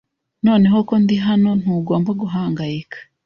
[0.45, 2.97] Noneho ko ndi hano, ntugomba guhangayika.